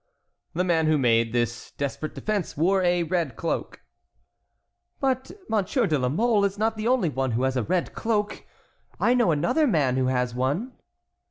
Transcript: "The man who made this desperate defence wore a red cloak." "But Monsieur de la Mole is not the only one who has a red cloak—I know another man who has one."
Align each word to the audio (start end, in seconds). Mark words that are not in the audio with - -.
"The 0.55 0.63
man 0.63 0.87
who 0.87 0.97
made 0.97 1.31
this 1.31 1.69
desperate 1.77 2.15
defence 2.15 2.57
wore 2.57 2.81
a 2.81 3.03
red 3.03 3.35
cloak." 3.35 3.81
"But 4.99 5.29
Monsieur 5.47 5.85
de 5.85 5.99
la 5.99 6.09
Mole 6.09 6.43
is 6.43 6.57
not 6.57 6.75
the 6.75 6.87
only 6.87 7.09
one 7.09 7.33
who 7.33 7.43
has 7.43 7.55
a 7.55 7.61
red 7.61 7.93
cloak—I 7.93 9.13
know 9.13 9.29
another 9.29 9.67
man 9.67 9.97
who 9.97 10.07
has 10.07 10.33
one." 10.33 10.71